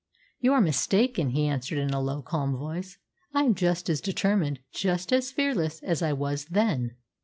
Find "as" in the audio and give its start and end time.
3.87-4.01, 5.13-5.29, 5.83-6.01